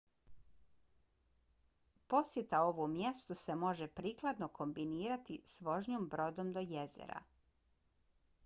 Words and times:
posjeta 2.13 2.61
ovom 2.69 2.91
mjestu 2.95 3.35
se 3.41 3.55
može 3.63 3.87
prikladno 3.99 4.47
kombinirati 4.61 5.41
s 5.53 5.61
vožnjom 5.67 6.07
brodom 6.15 6.51
do 6.57 6.69
jezera 6.73 7.21